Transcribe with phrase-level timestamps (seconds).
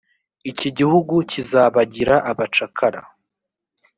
[0.49, 3.01] iki igihugu kizabagira abacakara